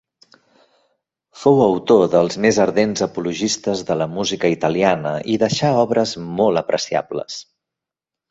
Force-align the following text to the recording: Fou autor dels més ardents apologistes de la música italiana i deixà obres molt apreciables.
Fou 1.41 1.59
autor 1.65 2.05
dels 2.13 2.37
més 2.45 2.59
ardents 2.63 3.03
apologistes 3.07 3.83
de 3.91 3.99
la 4.03 4.07
música 4.15 4.51
italiana 4.55 5.13
i 5.33 5.37
deixà 5.45 5.71
obres 5.85 6.15
molt 6.41 6.63
apreciables. 6.63 7.37